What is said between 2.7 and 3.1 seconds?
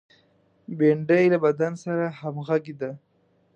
ده